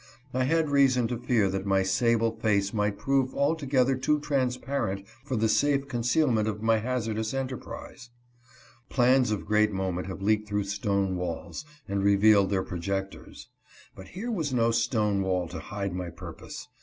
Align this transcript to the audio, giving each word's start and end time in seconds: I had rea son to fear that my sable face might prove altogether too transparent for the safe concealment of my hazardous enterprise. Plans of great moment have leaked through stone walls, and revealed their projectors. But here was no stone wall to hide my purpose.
I 0.33 0.45
had 0.45 0.69
rea 0.69 0.87
son 0.87 1.07
to 1.09 1.17
fear 1.19 1.47
that 1.51 1.67
my 1.67 1.83
sable 1.83 2.31
face 2.35 2.73
might 2.73 2.97
prove 2.97 3.35
altogether 3.35 3.95
too 3.95 4.19
transparent 4.19 5.07
for 5.23 5.35
the 5.35 5.47
safe 5.47 5.87
concealment 5.87 6.47
of 6.47 6.63
my 6.63 6.79
hazardous 6.79 7.35
enterprise. 7.35 8.09
Plans 8.89 9.29
of 9.29 9.45
great 9.45 9.71
moment 9.71 10.07
have 10.07 10.23
leaked 10.23 10.47
through 10.49 10.63
stone 10.63 11.17
walls, 11.17 11.65
and 11.87 12.01
revealed 12.01 12.49
their 12.49 12.63
projectors. 12.63 13.49
But 13.95 14.07
here 14.07 14.31
was 14.31 14.51
no 14.51 14.71
stone 14.71 15.21
wall 15.21 15.47
to 15.49 15.59
hide 15.59 15.93
my 15.93 16.09
purpose. 16.09 16.67